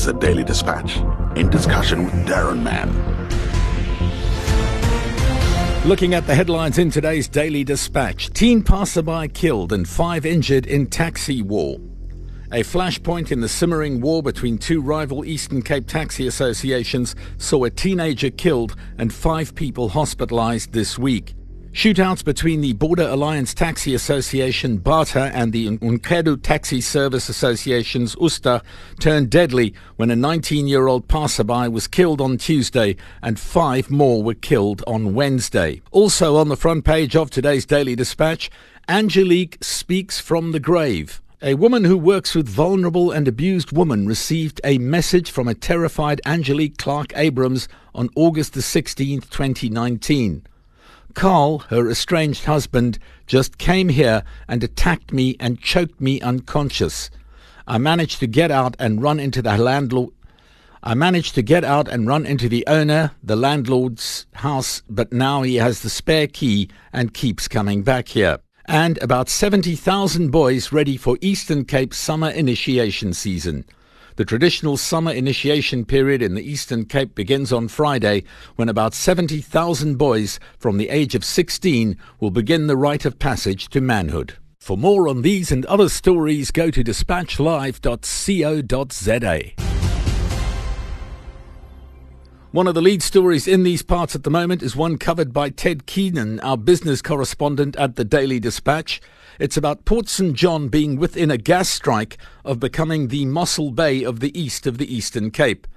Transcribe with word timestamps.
It's 0.00 0.06
the 0.06 0.14
Daily 0.14 0.44
Dispatch 0.44 0.96
in 1.36 1.50
discussion 1.50 2.06
with 2.06 2.14
Darren 2.26 2.62
Mann. 2.62 2.88
Looking 5.86 6.14
at 6.14 6.26
the 6.26 6.34
headlines 6.34 6.78
in 6.78 6.90
today's 6.90 7.28
Daily 7.28 7.64
Dispatch 7.64 8.30
Teen 8.30 8.62
passerby 8.62 9.28
killed 9.28 9.74
and 9.74 9.86
five 9.86 10.24
injured 10.24 10.64
in 10.64 10.86
taxi 10.86 11.42
war. 11.42 11.76
A 12.50 12.62
flashpoint 12.62 13.30
in 13.30 13.42
the 13.42 13.48
simmering 13.48 14.00
war 14.00 14.22
between 14.22 14.56
two 14.56 14.80
rival 14.80 15.22
Eastern 15.26 15.60
Cape 15.60 15.86
taxi 15.86 16.26
associations 16.26 17.14
saw 17.36 17.64
a 17.64 17.70
teenager 17.70 18.30
killed 18.30 18.76
and 18.96 19.12
five 19.12 19.54
people 19.54 19.90
hospitalized 19.90 20.72
this 20.72 20.98
week. 20.98 21.34
Shootouts 21.72 22.24
between 22.24 22.62
the 22.62 22.72
Border 22.72 23.06
Alliance 23.06 23.54
Taxi 23.54 23.94
Association, 23.94 24.78
BATA, 24.78 25.30
and 25.32 25.52
the 25.52 25.68
Uncedo 25.78 26.42
Taxi 26.42 26.80
Service 26.80 27.28
Association's 27.28 28.16
USTA 28.16 28.60
turned 28.98 29.30
deadly 29.30 29.72
when 29.94 30.10
a 30.10 30.16
19 30.16 30.66
year 30.66 30.88
old 30.88 31.06
passerby 31.06 31.68
was 31.68 31.86
killed 31.86 32.20
on 32.20 32.38
Tuesday 32.38 32.96
and 33.22 33.38
five 33.38 33.88
more 33.88 34.20
were 34.20 34.34
killed 34.34 34.82
on 34.88 35.14
Wednesday. 35.14 35.80
Also 35.92 36.36
on 36.36 36.48
the 36.48 36.56
front 36.56 36.84
page 36.84 37.14
of 37.14 37.30
today's 37.30 37.64
Daily 37.64 37.94
Dispatch, 37.94 38.50
Angelique 38.88 39.56
speaks 39.60 40.18
from 40.18 40.50
the 40.50 40.60
grave. 40.60 41.22
A 41.40 41.54
woman 41.54 41.84
who 41.84 41.96
works 41.96 42.34
with 42.34 42.48
vulnerable 42.48 43.12
and 43.12 43.28
abused 43.28 43.70
women 43.70 44.08
received 44.08 44.60
a 44.64 44.78
message 44.78 45.30
from 45.30 45.46
a 45.46 45.54
terrified 45.54 46.20
Angelique 46.26 46.78
Clark 46.78 47.12
Abrams 47.14 47.68
on 47.94 48.10
August 48.16 48.54
the 48.54 48.60
16th, 48.60 49.30
2019. 49.30 50.42
Carl, 51.14 51.60
her 51.70 51.90
estranged 51.90 52.44
husband, 52.44 52.98
just 53.26 53.58
came 53.58 53.88
here 53.88 54.22
and 54.48 54.62
attacked 54.64 55.12
me 55.12 55.36
and 55.38 55.60
choked 55.60 56.00
me 56.00 56.20
unconscious. 56.20 57.10
I 57.66 57.78
managed 57.78 58.20
to 58.20 58.26
get 58.26 58.50
out 58.50 58.76
and 58.78 59.02
run 59.02 59.20
into 59.20 59.42
the 59.42 59.56
landlord. 59.56 60.12
I 60.82 60.94
managed 60.94 61.34
to 61.34 61.42
get 61.42 61.62
out 61.62 61.88
and 61.88 62.06
run 62.06 62.24
into 62.24 62.48
the 62.48 62.66
owner, 62.66 63.12
the 63.22 63.36
landlord's 63.36 64.26
house, 64.34 64.82
but 64.88 65.12
now 65.12 65.42
he 65.42 65.56
has 65.56 65.82
the 65.82 65.90
spare 65.90 66.26
key 66.26 66.70
and 66.92 67.12
keeps 67.12 67.48
coming 67.48 67.82
back 67.82 68.08
here. 68.08 68.38
And 68.64 68.96
about 69.02 69.28
70,000 69.28 70.30
boys 70.30 70.72
ready 70.72 70.96
for 70.96 71.18
Eastern 71.20 71.64
Cape 71.64 71.92
summer 71.92 72.30
initiation 72.30 73.12
season. 73.12 73.66
The 74.20 74.26
traditional 74.26 74.76
summer 74.76 75.12
initiation 75.12 75.86
period 75.86 76.20
in 76.20 76.34
the 76.34 76.42
Eastern 76.42 76.84
Cape 76.84 77.14
begins 77.14 77.54
on 77.54 77.68
Friday 77.68 78.24
when 78.56 78.68
about 78.68 78.92
70,000 78.92 79.96
boys 79.96 80.38
from 80.58 80.76
the 80.76 80.90
age 80.90 81.14
of 81.14 81.24
16 81.24 81.96
will 82.20 82.30
begin 82.30 82.66
the 82.66 82.76
rite 82.76 83.06
of 83.06 83.18
passage 83.18 83.70
to 83.70 83.80
manhood. 83.80 84.34
For 84.58 84.76
more 84.76 85.08
on 85.08 85.22
these 85.22 85.50
and 85.50 85.64
other 85.64 85.88
stories, 85.88 86.50
go 86.50 86.70
to 86.70 86.84
dispatchlive.co.za. 86.84 89.69
One 92.52 92.66
of 92.66 92.74
the 92.74 92.82
lead 92.82 93.00
stories 93.00 93.46
in 93.46 93.62
these 93.62 93.82
parts 93.82 94.16
at 94.16 94.24
the 94.24 94.30
moment 94.30 94.60
is 94.60 94.74
one 94.74 94.98
covered 94.98 95.32
by 95.32 95.50
Ted 95.50 95.86
Keenan, 95.86 96.40
our 96.40 96.56
business 96.56 97.00
correspondent 97.00 97.76
at 97.76 97.94
the 97.94 98.04
Daily 98.04 98.40
Dispatch. 98.40 99.00
It's 99.38 99.56
about 99.56 99.84
Port 99.84 100.08
St. 100.08 100.34
John 100.34 100.66
being 100.66 100.96
within 100.96 101.30
a 101.30 101.36
gas 101.36 101.68
strike 101.68 102.18
of 102.44 102.58
becoming 102.58 103.06
the 103.06 103.24
Mossel 103.24 103.70
Bay 103.70 104.02
of 104.02 104.18
the 104.18 104.36
east 104.36 104.66
of 104.66 104.78
the 104.78 104.92
Eastern 104.92 105.30
Cape. 105.30 105.68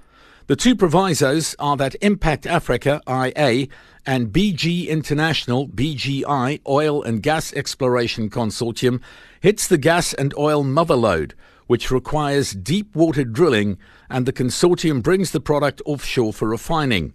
The 0.48 0.56
two 0.56 0.74
provisos 0.74 1.54
are 1.60 1.76
that 1.76 1.94
Impact 2.00 2.44
Africa, 2.44 3.00
IA, 3.08 3.68
and 4.04 4.32
BG 4.32 4.88
International, 4.88 5.68
BGI, 5.68 6.60
Oil 6.66 7.04
and 7.04 7.22
Gas 7.22 7.52
Exploration 7.52 8.28
Consortium, 8.28 9.00
hits 9.40 9.68
the 9.68 9.78
gas 9.78 10.12
and 10.12 10.36
oil 10.36 10.64
motherlode 10.64 11.34
which 11.66 11.90
requires 11.90 12.52
deep 12.52 12.94
water 12.94 13.24
drilling, 13.24 13.78
and 14.10 14.26
the 14.26 14.32
consortium 14.32 15.02
brings 15.02 15.30
the 15.30 15.40
product 15.40 15.80
offshore 15.84 16.32
for 16.32 16.48
refining. 16.48 17.14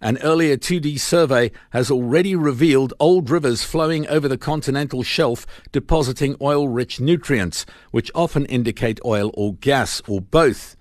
An 0.00 0.18
earlier 0.18 0.56
2D 0.56 1.00
survey 1.00 1.50
has 1.70 1.90
already 1.90 2.36
revealed 2.36 2.94
old 3.00 3.30
rivers 3.30 3.64
flowing 3.64 4.06
over 4.06 4.28
the 4.28 4.38
continental 4.38 5.02
shelf 5.02 5.44
depositing 5.72 6.36
oil 6.40 6.68
rich 6.68 7.00
nutrients, 7.00 7.66
which 7.90 8.12
often 8.14 8.46
indicate 8.46 9.00
oil 9.04 9.32
or 9.34 9.54
gas 9.54 10.00
or 10.06 10.20
both. 10.20 10.76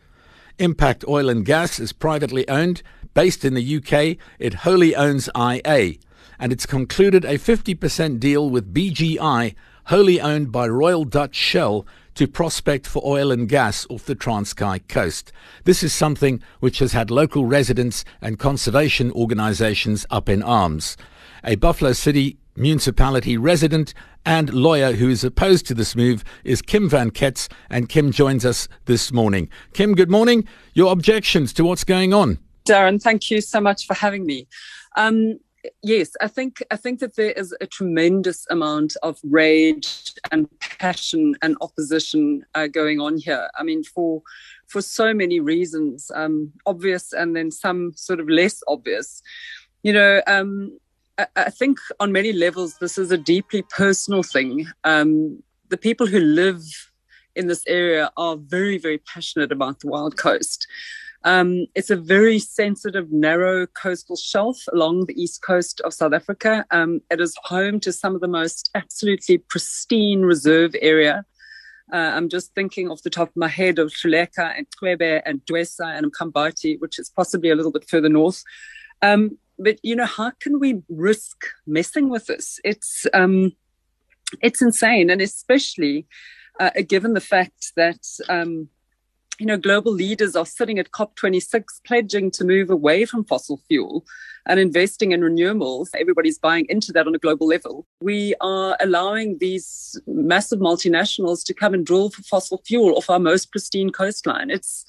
Impact 0.59 1.03
Oil 1.07 1.29
and 1.29 1.45
Gas 1.45 1.79
is 1.79 1.93
privately 1.93 2.47
owned. 2.47 2.81
Based 3.13 3.43
in 3.43 3.55
the 3.55 3.77
UK, 3.77 4.17
it 4.37 4.53
wholly 4.53 4.95
owns 4.95 5.29
IA, 5.35 5.95
and 6.39 6.51
it's 6.51 6.65
concluded 6.67 7.25
a 7.25 7.39
50% 7.39 8.19
deal 8.19 8.49
with 8.49 8.73
BGI, 8.73 9.55
wholly 9.85 10.21
owned 10.21 10.51
by 10.51 10.67
Royal 10.67 11.05
Dutch 11.05 11.35
Shell, 11.35 11.87
to 12.17 12.27
prospect 12.27 12.87
for 12.87 13.01
oil 13.05 13.31
and 13.31 13.47
gas 13.47 13.85
off 13.89 14.05
the 14.05 14.15
Transkei 14.15 14.85
coast. 14.87 15.31
This 15.63 15.83
is 15.83 15.93
something 15.93 16.41
which 16.59 16.79
has 16.79 16.91
had 16.91 17.11
local 17.11 17.45
residents 17.45 18.03
and 18.21 18.39
conservation 18.39 19.11
organizations 19.11 20.05
up 20.09 20.27
in 20.27 20.41
arms. 20.41 20.97
A 21.43 21.55
Buffalo 21.55 21.93
City 21.93 22.37
municipality 22.55 23.37
resident 23.37 23.93
and 24.25 24.51
lawyer 24.51 24.93
who 24.93 25.09
is 25.09 25.23
opposed 25.23 25.67
to 25.67 25.73
this 25.73 25.95
move 25.95 26.23
is 26.43 26.61
Kim 26.61 26.89
Van 26.89 27.11
Ketz, 27.11 27.47
and 27.69 27.87
Kim 27.87 28.11
joins 28.11 28.45
us 28.45 28.67
this 28.85 29.13
morning. 29.13 29.47
Kim, 29.73 29.93
good 29.93 30.09
morning. 30.09 30.45
Your 30.73 30.91
objections 30.91 31.53
to 31.53 31.63
what's 31.63 31.83
going 31.83 32.13
on? 32.13 32.39
Darren, 32.67 33.01
thank 33.01 33.29
you 33.29 33.41
so 33.41 33.61
much 33.61 33.85
for 33.85 33.93
having 33.93 34.25
me. 34.25 34.47
Um, 34.97 35.39
yes, 35.83 36.11
I 36.21 36.27
think 36.27 36.63
I 36.71 36.75
think 36.75 36.99
that 36.99 37.15
there 37.15 37.31
is 37.31 37.55
a 37.61 37.67
tremendous 37.67 38.45
amount 38.49 38.95
of 39.03 39.19
rage 39.23 40.13
and 40.31 40.47
passion 40.59 41.35
and 41.41 41.57
opposition 41.61 42.45
uh, 42.55 42.67
going 42.67 42.99
on 42.99 43.17
here. 43.17 43.49
I 43.55 43.63
mean, 43.63 43.83
for 43.83 44.21
for 44.67 44.81
so 44.81 45.13
many 45.13 45.39
reasons, 45.39 46.11
um, 46.15 46.51
obvious 46.65 47.13
and 47.13 47.35
then 47.35 47.51
some 47.51 47.93
sort 47.95 48.19
of 48.19 48.29
less 48.29 48.61
obvious. 48.67 49.21
You 49.83 49.93
know, 49.93 50.21
um, 50.27 50.77
I, 51.17 51.27
I, 51.35 51.49
think 51.49 51.77
on 51.99 52.11
many 52.11 52.33
levels 52.33 52.77
this 52.79 52.97
is 52.97 53.11
a 53.11 53.17
deeply 53.17 53.61
personal 53.63 54.23
thing. 54.23 54.67
Um, 54.83 55.41
the 55.69 55.77
people 55.77 56.07
who 56.07 56.19
live 56.19 56.61
in 57.35 57.47
this 57.47 57.63
area 57.67 58.11
are 58.17 58.35
very, 58.35 58.77
very 58.77 58.97
passionate 58.97 59.51
about 59.51 59.79
the 59.79 59.87
Wild 59.87 60.17
Coast. 60.17 60.67
Um, 61.23 61.65
it's 61.75 61.89
a 61.89 61.95
very 61.95 62.39
sensitive, 62.39 63.11
narrow 63.11 63.67
coastal 63.67 64.15
shelf 64.15 64.57
along 64.71 65.05
the 65.05 65.21
east 65.21 65.41
coast 65.41 65.81
of 65.81 65.93
South 65.93 66.13
Africa. 66.13 66.65
Um, 66.71 67.01
it 67.11 67.19
is 67.19 67.35
home 67.43 67.79
to 67.81 67.91
some 67.91 68.15
of 68.15 68.21
the 68.21 68.27
most 68.27 68.69
absolutely 68.75 69.39
pristine 69.39 70.21
reserve 70.21 70.75
area. 70.81 71.25
Uh, 71.91 72.11
I'm 72.15 72.29
just 72.29 72.53
thinking 72.53 72.89
off 72.89 73.01
the 73.01 73.09
top 73.09 73.29
of 73.29 73.35
my 73.37 73.47
head 73.47 73.79
of 73.79 73.91
Hluleka 73.93 74.57
and 74.57 74.67
Cwebe 74.81 75.21
and 75.25 75.45
Dwesa 75.45 75.97
and 75.97 76.11
Mkambati, 76.11 76.79
which 76.79 76.99
is 76.99 77.09
possibly 77.09 77.49
a 77.49 77.55
little 77.55 77.71
bit 77.71 77.89
further 77.89 78.09
north. 78.09 78.43
Um, 79.01 79.37
but 79.57 79.79
you 79.83 79.95
know, 79.95 80.05
how 80.05 80.31
can 80.39 80.59
we 80.59 80.81
risk 80.89 81.45
messing 81.65 82.09
with 82.09 82.27
this? 82.27 82.59
It's 82.63 83.07
um, 83.13 83.53
it's 84.41 84.61
insane, 84.61 85.09
and 85.09 85.21
especially 85.21 86.07
uh, 86.59 86.71
given 86.87 87.13
the 87.13 87.21
fact 87.21 87.73
that 87.75 88.05
um, 88.27 88.69
you 89.39 89.45
know, 89.45 89.57
global 89.57 89.91
leaders 89.91 90.35
are 90.35 90.45
sitting 90.45 90.79
at 90.79 90.91
COP26 90.91 91.63
pledging 91.85 92.31
to 92.31 92.43
move 92.43 92.69
away 92.69 93.05
from 93.05 93.23
fossil 93.23 93.61
fuel 93.67 94.05
and 94.47 94.59
investing 94.59 95.11
in 95.11 95.21
renewables. 95.21 95.89
Everybody's 95.95 96.39
buying 96.39 96.65
into 96.69 96.91
that 96.93 97.07
on 97.07 97.15
a 97.15 97.19
global 97.19 97.47
level. 97.47 97.85
We 98.01 98.33
are 98.41 98.77
allowing 98.79 99.37
these 99.39 99.99
massive 100.07 100.59
multinationals 100.59 101.43
to 101.45 101.53
come 101.53 101.73
and 101.73 101.85
drill 101.85 102.09
for 102.09 102.23
fossil 102.23 102.61
fuel 102.65 102.97
off 102.97 103.09
our 103.09 103.19
most 103.19 103.51
pristine 103.51 103.91
coastline. 103.91 104.49
It's 104.49 104.85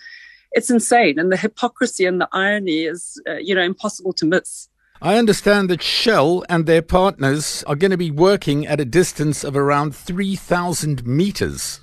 it's 0.52 0.70
insane, 0.70 1.18
and 1.18 1.30
the 1.30 1.36
hypocrisy 1.36 2.06
and 2.06 2.22
the 2.22 2.28
irony 2.32 2.84
is, 2.84 3.20
uh, 3.28 3.34
you 3.34 3.54
know, 3.54 3.60
impossible 3.60 4.14
to 4.14 4.24
miss. 4.24 4.68
I 5.02 5.16
understand 5.16 5.68
that 5.68 5.82
Shell 5.82 6.42
and 6.48 6.64
their 6.64 6.80
partners 6.80 7.62
are 7.66 7.76
going 7.76 7.90
to 7.90 7.98
be 7.98 8.10
working 8.10 8.66
at 8.66 8.80
a 8.80 8.86
distance 8.86 9.44
of 9.44 9.56
around 9.56 9.94
3,000 9.94 11.06
meters. 11.06 11.80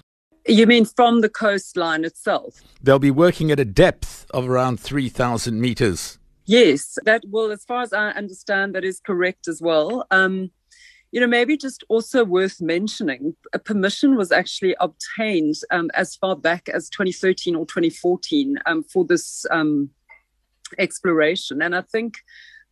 You 0.47 0.67
mean 0.67 0.85
from 0.85 1.21
the 1.21 1.29
coastline 1.29 2.05
itself? 2.05 2.61
They'll 2.81 2.99
be 2.99 3.09
working 3.09 3.51
at 3.51 3.59
a 3.59 3.65
depth 3.65 4.27
of 4.29 4.47
around 4.47 4.79
3,000 4.79 5.59
meters. 5.59 6.19
Yes, 6.45 6.99
that 7.05 7.23
will, 7.27 7.51
as 7.51 7.63
far 7.63 7.81
as 7.81 7.93
I 7.93 8.09
understand, 8.09 8.75
that 8.75 8.85
is 8.85 8.99
correct 8.99 9.47
as 9.47 9.59
well. 9.59 10.05
Um, 10.11 10.51
you 11.11 11.19
know, 11.19 11.25
maybe 11.25 11.57
just 11.57 11.83
also 11.89 12.23
worth 12.23 12.61
mentioning, 12.61 13.35
a 13.53 13.59
permission 13.59 14.15
was 14.15 14.31
actually 14.31 14.75
obtained 14.79 15.55
um, 15.71 15.89
as 15.95 16.15
far 16.15 16.35
back 16.35 16.69
as 16.69 16.89
2013 16.89 17.55
or 17.55 17.65
2014 17.65 18.59
um, 18.67 18.83
for 18.83 19.03
this 19.03 19.47
um, 19.49 19.89
exploration. 20.77 21.63
And 21.63 21.75
I 21.75 21.81
think 21.81 22.17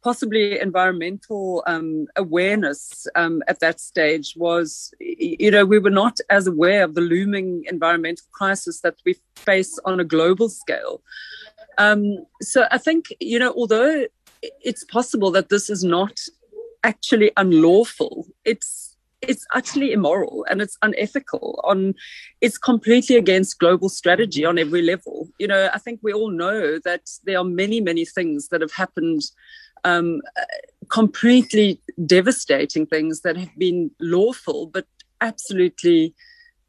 possibly 0.04 0.60
environmental 0.60 1.64
um, 1.66 2.08
awareness 2.16 3.08
um, 3.16 3.42
at 3.48 3.60
that 3.62 3.80
stage 3.80 4.34
was, 4.36 4.94
you 5.00 5.50
know, 5.50 5.66
we 5.66 5.80
were 5.80 5.90
not 5.90 6.18
as 6.30 6.46
aware 6.48 6.84
of 6.84 6.94
the 6.94 7.02
looming 7.02 7.64
environmental 7.68 8.26
crisis 8.32 8.82
that 8.82 8.96
we 9.06 9.16
face 9.36 9.80
on 9.86 10.00
a 10.00 10.04
global 10.04 10.50
scale. 10.50 11.02
Um, 11.78 12.26
so 12.42 12.66
I 12.70 12.78
think, 12.78 13.14
you 13.20 13.40
know, 13.40 13.54
although 13.56 14.06
it's 14.42 14.84
possible 14.84 15.32
that 15.32 15.50
this 15.50 15.70
is 15.70 15.84
not 15.84 16.20
actually 16.84 17.32
unlawful, 17.38 18.28
it's 18.44 18.94
it's 19.28 19.46
actually 19.56 19.94
immoral 19.94 20.46
and 20.50 20.62
it's 20.62 20.78
unethical 20.82 21.62
on 21.64 21.94
it's 22.42 22.58
completely 22.58 23.16
against 23.16 23.60
global 23.60 23.88
strategy 23.88 24.44
on 24.44 24.60
every 24.60 24.82
level 24.82 25.30
you 25.40 25.48
know 25.48 25.70
i 25.74 25.78
think 25.78 26.00
we 26.04 26.12
all 26.12 26.30
know 26.30 26.78
that 26.84 27.10
there 27.24 27.38
are 27.38 27.46
many 27.46 27.80
many 27.80 28.06
things 28.06 28.50
that 28.50 28.60
have 28.60 28.74
happened 28.74 29.22
um, 29.84 30.22
completely 30.90 31.80
devastating 32.06 32.86
things 32.86 33.22
that 33.22 33.38
have 33.38 33.56
been 33.58 33.90
lawful 34.00 34.68
but 34.68 34.86
absolutely 35.22 36.14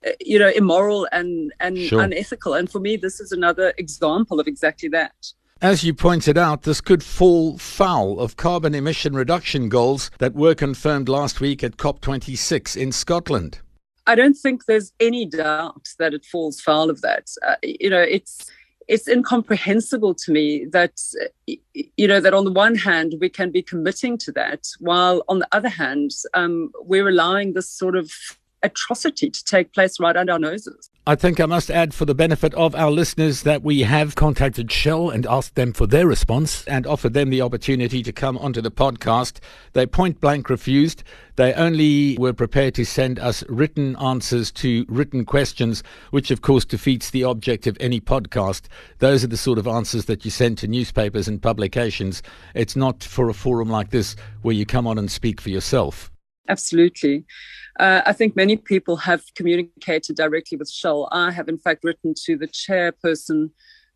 uh, 0.07 0.11
you 0.21 0.39
know 0.39 0.51
immoral 0.51 1.07
and 1.13 1.53
and 1.61 1.79
sure. 1.79 2.03
unethical 2.03 2.55
and 2.55 2.71
for 2.71 2.81
me 2.81 2.97
this 2.97 3.21
is 3.21 3.33
another 3.33 3.73
example 3.79 4.41
of 4.41 4.47
exactly 4.47 4.89
that 4.89 5.15
as 5.63 5.83
you 5.83 5.95
pointed 5.95 6.37
out, 6.37 6.65
this 6.65 6.83
could 6.83 7.03
fall 7.03 7.57
foul 7.57 8.21
of 8.21 8.37
carbon 8.37 8.75
emission 8.75 9.15
reduction 9.15 9.71
goals 9.71 10.11
that 10.19 10.35
were 10.35 10.55
confirmed 10.55 11.09
last 11.09 11.41
week 11.41 11.65
at 11.65 11.79
COP26 11.79 12.77
in 12.77 12.93
Scotland. 12.93 13.61
I 14.07 14.15
don't 14.15 14.35
think 14.35 14.67
there's 14.67 14.93
any 15.01 15.25
doubt 15.25 15.89
that 15.99 16.13
it 16.13 16.27
falls 16.27 16.61
foul 16.61 16.91
of 16.91 17.01
that. 17.01 17.29
Uh, 17.47 17.55
you 17.63 17.89
know, 17.89 18.03
it's 18.03 18.51
it's 18.89 19.09
incomprehensible 19.09 20.15
to 20.15 20.33
me 20.33 20.65
that 20.67 21.01
you 21.47 22.09
know 22.09 22.21
that 22.21 22.35
on 22.35 22.45
the 22.45 22.53
one 22.53 22.75
hand 22.75 23.15
we 23.21 23.29
can 23.29 23.51
be 23.51 23.63
committing 23.63 24.19
to 24.19 24.33
that, 24.33 24.67
while 24.81 25.25
on 25.29 25.39
the 25.39 25.49
other 25.53 25.69
hand 25.69 26.11
um, 26.35 26.71
we're 26.81 27.09
allowing 27.09 27.53
this 27.53 27.69
sort 27.69 27.97
of 27.97 28.13
atrocity 28.65 29.31
to 29.31 29.45
take 29.45 29.73
place 29.73 30.01
right 30.01 30.17
under 30.17 30.33
our 30.33 30.39
noses. 30.39 30.91
I 31.07 31.17
think 31.17 31.39
I 31.39 31.45
must 31.45 31.71
add 31.71 31.93
for 31.93 32.07
the 32.07 32.15
benefit 32.15 32.55
of 32.55 32.75
our 32.75 32.91
listeners 32.91 33.43
that 33.43 33.63
we 33.63 33.83
have 33.83 34.15
contacted 34.15 34.73
Shell 34.73 35.11
and 35.11 35.27
asked 35.27 35.55
them 35.55 35.75
for 35.75 35.87
their 35.87 36.07
response 36.07 36.65
and 36.67 36.87
offered 36.87 37.13
them 37.13 37.29
the 37.29 37.43
opportunity 37.43 38.03
to 38.03 38.11
come 38.11 38.39
onto 38.39 38.63
the 38.63 38.71
podcast. 38.71 39.41
They 39.75 39.85
point 39.85 40.19
blank 40.19 40.49
refused. 40.49 41.05
They 41.37 41.53
only 41.53 42.17
were 42.17 42.33
prepared 42.33 42.75
to 42.77 42.87
send 42.87 43.19
us 43.19 43.45
written 43.51 43.97
answers 43.97 44.51
to 44.53 44.87
written 44.89 45.27
questions, 45.27 45.83
which 46.11 46.31
of 46.31 46.41
course 46.41 46.65
defeats 46.65 47.11
the 47.11 47.25
object 47.25 47.67
of 47.67 47.77
any 47.81 48.01
podcast. 48.01 48.63
Those 49.01 49.23
are 49.23 49.29
the 49.29 49.37
sort 49.37 49.59
of 49.59 49.67
answers 49.67 50.07
that 50.07 50.25
you 50.25 50.31
send 50.31 50.57
to 50.59 50.69
newspapers 50.69 51.29
and 51.29 51.43
publications. 51.43 52.23
It's 52.55 52.77
not 52.77 53.05
for 53.05 53.29
a 53.29 53.35
forum 53.35 53.69
like 53.69 53.91
this 53.91 54.17
where 54.41 54.55
you 54.55 54.65
come 54.65 54.87
on 54.87 54.97
and 54.97 55.11
speak 55.11 55.43
for 55.43 55.51
yourself. 55.51 56.11
Absolutely. 56.49 57.25
Uh, 57.79 58.03
I 58.07 58.13
think 58.13 58.37
many 58.37 58.57
people 58.57 58.97
have 58.97 59.23
communicated 59.35 60.17
directly 60.17 60.57
with 60.57 60.71
Shell. 60.71 61.09
I 61.11 61.31
have, 61.31 61.49
in 61.49 61.59
fact, 61.59 61.85
written 61.85 62.15
to 62.25 62.37
the 62.37 62.47
chairperson 62.49 63.51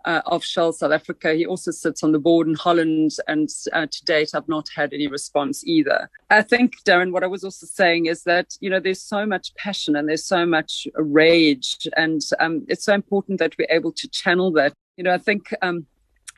uh, 0.04 0.22
of 0.26 0.44
Shell 0.44 0.72
South 0.72 0.92
Africa. 0.92 1.34
He 1.34 1.46
also 1.46 1.70
sits 1.70 2.02
on 2.02 2.12
the 2.12 2.18
board 2.18 2.48
in 2.48 2.54
Holland, 2.54 3.12
and 3.26 3.48
uh, 3.72 3.86
to 3.86 4.04
date, 4.04 4.30
I've 4.34 4.48
not 4.48 4.68
had 4.74 4.92
any 4.92 5.06
response 5.06 5.64
either. 5.66 6.10
I 6.30 6.42
think, 6.42 6.74
Darren, 6.84 7.12
what 7.12 7.24
I 7.24 7.28
was 7.28 7.44
also 7.44 7.66
saying 7.66 8.06
is 8.06 8.22
that 8.24 8.56
you 8.60 8.70
know 8.70 8.80
there's 8.80 9.02
so 9.02 9.26
much 9.26 9.54
passion 9.56 9.96
and 9.96 10.08
there's 10.08 10.24
so 10.24 10.46
much 10.46 10.86
rage, 10.94 11.88
and 11.96 12.22
um, 12.40 12.64
it's 12.68 12.84
so 12.84 12.94
important 12.94 13.38
that 13.38 13.54
we're 13.58 13.68
able 13.70 13.92
to 13.92 14.08
channel 14.08 14.50
that. 14.52 14.72
You 14.96 15.04
know, 15.04 15.14
I 15.14 15.18
think. 15.18 15.54
Um, 15.62 15.86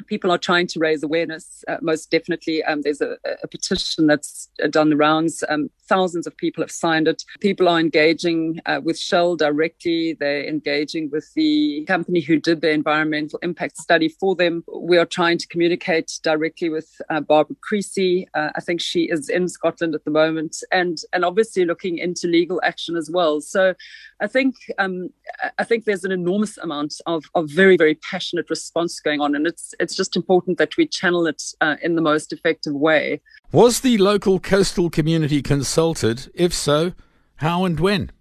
people 0.07 0.31
are 0.31 0.39
trying 0.39 0.67
to 0.69 0.79
raise 0.79 1.03
awareness. 1.03 1.65
Uh, 1.69 1.77
most 1.81 2.11
definitely, 2.11 2.63
um, 2.65 2.83
there's 2.83 3.01
a, 3.01 3.17
a, 3.43 3.49
petition 3.49 4.07
that's 4.07 4.49
uh, 4.63 4.69
done 4.69 4.91
the 4.91 4.97
rounds. 4.97 5.43
Um, 5.49 5.71
thousands 5.89 6.27
of 6.27 6.37
people 6.37 6.63
have 6.63 6.71
signed 6.71 7.09
it. 7.09 7.25
People 7.41 7.69
are 7.69 7.81
engaging 7.81 8.61
uh, 8.67 8.81
with 8.83 8.99
Shell 8.99 9.37
directly. 9.37 10.17
They're 10.19 10.45
engaging 10.45 11.11
with 11.11 11.33
the 11.35 11.85
company 11.87 12.21
who 12.21 12.39
did 12.39 12.61
the 12.61 12.71
environmental 12.71 13.39
impact 13.43 13.77
study 13.79 14.09
for 14.09 14.35
them. 14.35 14.65
We 14.75 14.99
are 14.99 15.07
trying 15.07 15.39
to 15.39 15.49
communicate 15.49 16.21
directly 16.23 16.71
with 16.71 16.89
uh, 17.11 17.21
Barbara 17.21 17.57
Creecy. 17.61 18.29
Uh, 18.35 18.51
I 18.55 18.61
think 18.61 18.81
she 18.81 19.05
is 19.05 19.29
in 19.29 19.49
Scotland 19.49 19.95
at 19.95 20.05
the 20.05 20.11
moment, 20.11 20.63
and 20.71 20.99
and 21.13 21.25
obviously 21.25 21.65
looking 21.65 21.99
into 21.99 22.27
legal 22.27 22.61
action 22.63 22.97
as 22.97 23.11
well. 23.11 23.41
So, 23.41 23.75
I 24.21 24.27
think 24.27 24.55
um, 24.79 25.11
I 25.59 25.65
think 25.65 25.85
there's 25.85 26.05
an 26.05 26.13
enormous 26.13 26.57
amount 26.59 26.95
of, 27.07 27.25
of 27.35 27.51
very 27.51 27.77
very 27.77 27.97
passionate 27.97 28.49
response 28.51 29.01
going 29.01 29.21
on, 29.21 29.35
and 29.35 29.47
it's 29.47 29.75
it's 29.81 29.90
just 29.95 30.17
important 30.17 30.59
that 30.59 30.77
we 30.77 30.87
channel 30.87 31.27
it 31.27 31.43
uh, 31.61 31.77
in 31.83 31.95
the 31.95 32.03
most 32.03 32.33
effective 32.33 32.75
way. 32.75 33.21
Was 33.53 33.81
the 33.81 33.99
local 33.99 34.39
coastal 34.41 34.91
community 34.91 35.43
consulted? 35.43 36.31
If 36.35 36.55
so, 36.55 36.93
how 37.37 37.65
and 37.65 37.79
when? 37.81 38.13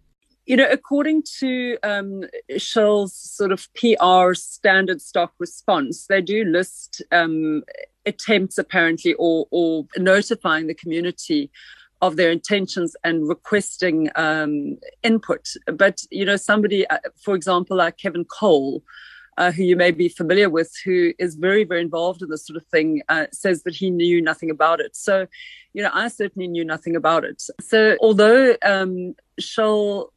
You 0.45 0.57
know, 0.57 0.68
according 0.71 1.24
to 1.39 1.77
um, 1.83 2.24
Shell's 2.57 3.13
sort 3.13 3.51
of 3.51 3.68
PR 3.75 4.33
standard 4.33 5.00
stock 5.00 5.33
response, 5.38 6.07
they 6.07 6.21
do 6.21 6.44
list 6.44 7.04
um, 7.12 7.62
attempts 8.07 8.57
apparently 8.57 9.13
or, 9.19 9.45
or 9.51 9.86
notifying 9.98 10.66
the 10.66 10.74
community 10.74 11.51
of 12.01 12.16
their 12.16 12.31
intentions 12.31 12.95
and 13.04 13.27
requesting 13.27 14.10
um, 14.16 14.77
input. 15.04 15.54
But, 15.68 16.01
you 16.10 16.25
know, 16.25 16.38
somebody, 16.38 16.88
uh, 16.88 16.98
for 17.21 17.36
example, 17.36 17.77
like 17.77 17.98
Kevin 17.98 18.25
Cole, 18.25 18.81
uh, 19.39 19.51
who 19.51 19.63
you 19.63 19.77
may 19.77 19.89
be 19.89 20.09
familiar 20.09 20.50
with, 20.50 20.71
who 20.83 21.13
is 21.18 21.36
very, 21.36 21.63
very 21.63 21.81
involved 21.81 22.21
in 22.21 22.30
this 22.30 22.45
sort 22.45 22.57
of 22.57 22.65
thing, 22.68 23.01
uh, 23.07 23.25
says 23.31 23.63
that 23.63 23.74
he 23.74 23.89
knew 23.89 24.21
nothing 24.21 24.51
about 24.51 24.81
it. 24.81 24.95
So, 24.95 25.25
you 25.74 25.81
know, 25.81 25.89
I 25.94 26.09
certainly 26.09 26.47
knew 26.47 26.65
nothing 26.65 26.95
about 26.95 27.24
it. 27.24 27.41
So, 27.62 27.95
although 28.01 28.57
um, 28.63 29.15
Shell 29.39 30.12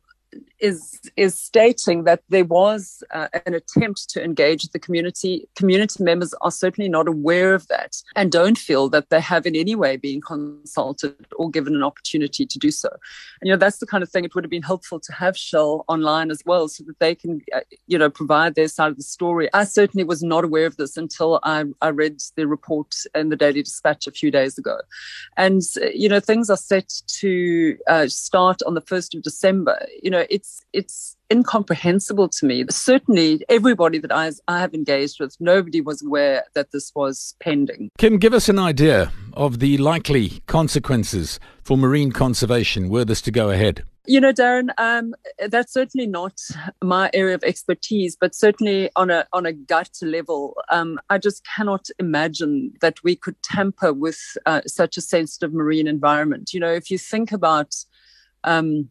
is 0.59 1.01
is 1.17 1.35
stating 1.35 2.05
that 2.05 2.23
there 2.29 2.45
was 2.45 3.03
uh, 3.11 3.29
an 3.47 3.55
attempt 3.55 4.09
to 4.11 4.23
engage 4.23 4.69
the 4.69 4.79
community. 4.79 5.49
Community 5.57 6.03
members 6.03 6.35
are 6.41 6.51
certainly 6.51 6.89
not 6.89 7.09
aware 7.09 7.55
of 7.55 7.67
that 7.69 7.97
and 8.17 8.31
don't 8.31 8.57
feel 8.57 8.89
that 8.89 9.11
they 9.11 9.21
have 9.21 9.45
in 9.47 9.57
any 9.57 9.75
way 9.75 9.97
been 9.97 10.21
consulted 10.21 11.27
or 11.37 11.51
given 11.51 11.75
an 11.75 11.83
opportunity 11.83 12.47
to 12.47 12.59
do 12.59 12.71
so. 12.71 12.89
And 12.89 13.49
you 13.49 13.53
know 13.53 13.59
that's 13.59 13.79
the 13.79 13.87
kind 13.87 14.03
of 14.03 14.11
thing. 14.11 14.25
It 14.25 14.35
would 14.35 14.45
have 14.45 14.51
been 14.51 14.63
helpful 14.63 15.01
to 15.01 15.13
have 15.13 15.37
Shell 15.37 15.85
online 15.89 16.31
as 16.31 16.43
well, 16.47 16.69
so 16.69 16.85
that 16.85 16.99
they 16.99 17.15
can 17.15 17.43
uh, 17.55 17.61
you 17.87 17.99
know 17.99 18.11
provide 18.11 18.55
their 18.55 18.69
side 18.69 18.91
of 18.91 18.97
the 18.97 19.03
story. 19.03 19.49
I 19.53 19.65
certainly 19.65 20.05
was 20.05 20.23
not 20.23 20.45
aware 20.45 20.67
of 20.67 20.77
this 20.77 20.97
until 20.97 21.41
I, 21.43 21.65
I 21.81 21.89
read 21.89 22.21
the 22.37 22.47
report 22.47 22.95
in 23.15 23.29
the 23.29 23.37
Daily 23.37 23.63
Dispatch 23.63 24.07
a 24.07 24.13
few 24.13 24.31
days 24.31 24.59
ago, 24.59 24.79
and 25.37 25.63
you 25.95 26.09
know 26.09 26.21
things 26.21 26.49
are 26.51 26.57
set 26.57 26.93
to 27.21 27.77
uh, 27.89 28.07
start 28.09 28.63
on 28.63 28.75
the 28.75 28.81
first 28.81 29.15
of 29.15 29.23
December. 29.23 29.87
You 30.03 30.11
know 30.11 30.22
it's 30.31 30.63
it's 30.73 31.17
incomprehensible 31.33 32.29
to 32.29 32.47
me. 32.47 32.65
Certainly, 32.71 33.45
everybody 33.49 33.99
that 33.99 34.13
I, 34.13 34.31
I 34.49 34.61
have 34.61 34.75
engaged 34.75 35.21
with, 35.21 35.37
nobody 35.41 35.81
was 35.81 36.03
aware 36.03 36.45
that 36.55 36.73
this 36.73 36.93
was 36.95 37.35
pending. 37.41 37.91
Kim, 37.99 38.19
give 38.19 38.35
us 38.35 38.49
an 38.49 38.59
idea 38.59 39.13
of 39.35 39.59
the 39.59 39.79
likely 39.79 40.43
consequences 40.47 41.41
for 41.63 41.77
marine 41.77 42.13
conservation 42.13 42.89
were 42.89 43.05
this 43.05 43.23
to 43.23 43.31
go 43.31 43.51
ahead. 43.51 43.85
You 44.05 44.21
know, 44.21 44.33
Darren, 44.33 44.71
um, 44.79 45.15
that's 45.49 45.73
certainly 45.73 46.09
not 46.09 46.41
my 46.83 47.09
area 47.15 47.37
of 47.37 47.45
expertise, 47.45 48.17
but 48.17 48.35
certainly 48.35 48.91
on 48.97 49.11
a 49.11 49.27
on 49.33 49.47
a 49.47 49.53
gut 49.53 49.91
level, 50.03 50.57
um, 50.71 50.99
I 51.09 51.19
just 51.19 51.47
cannot 51.47 51.87
imagine 52.01 52.73
that 52.81 52.97
we 53.05 53.15
could 53.15 53.41
tamper 53.43 53.93
with 53.93 54.21
uh, 54.45 54.63
such 54.67 54.97
a 54.97 55.01
sensitive 55.01 55.55
marine 55.55 55.87
environment. 55.87 56.53
You 56.53 56.59
know, 56.59 56.73
if 56.73 56.91
you 56.91 56.99
think 56.99 57.31
about 57.31 57.77
um, 58.43 58.91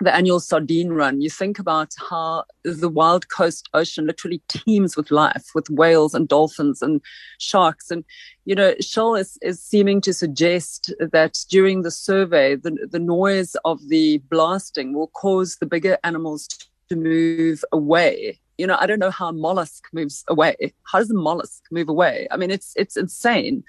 the 0.00 0.14
annual 0.14 0.40
sardine 0.40 0.90
run, 0.90 1.20
you 1.20 1.28
think 1.28 1.58
about 1.58 1.92
how 2.08 2.44
the 2.64 2.88
wild 2.88 3.28
coast 3.28 3.68
ocean 3.74 4.06
literally 4.06 4.42
teems 4.48 4.96
with 4.96 5.10
life, 5.10 5.50
with 5.54 5.68
whales 5.68 6.14
and 6.14 6.26
dolphins 6.26 6.80
and 6.82 7.00
sharks. 7.38 7.90
And, 7.90 8.04
you 8.44 8.54
know, 8.54 8.74
Shell 8.80 9.16
is, 9.16 9.38
is 9.42 9.62
seeming 9.62 10.00
to 10.02 10.14
suggest 10.14 10.92
that 10.98 11.38
during 11.50 11.82
the 11.82 11.90
survey, 11.90 12.56
the, 12.56 12.88
the 12.90 12.98
noise 12.98 13.56
of 13.64 13.88
the 13.88 14.18
blasting 14.30 14.94
will 14.94 15.08
cause 15.08 15.56
the 15.56 15.66
bigger 15.66 15.98
animals 16.02 16.48
to 16.88 16.96
move 16.96 17.64
away 17.72 18.40
you 18.60 18.66
know, 18.66 18.76
I 18.78 18.86
don't 18.86 18.98
know 18.98 19.10
how 19.10 19.28
a 19.28 19.32
mollusk 19.32 19.86
moves 19.92 20.22
away. 20.28 20.54
How 20.84 20.98
does 20.98 21.10
a 21.10 21.14
mollusk 21.14 21.62
move 21.70 21.88
away? 21.88 22.28
I 22.30 22.36
mean, 22.36 22.50
it's 22.50 22.74
it's 22.76 22.96
insane. 22.96 23.64